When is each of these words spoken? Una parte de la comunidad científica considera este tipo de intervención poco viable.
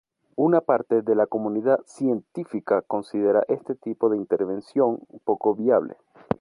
Una 0.37 0.61
parte 0.61 1.03
de 1.03 1.13
la 1.13 1.27
comunidad 1.27 1.79
científica 1.85 2.81
considera 2.81 3.43
este 3.47 3.75
tipo 3.75 4.09
de 4.09 4.17
intervención 4.17 4.99
poco 5.23 5.53
viable. 5.53 5.95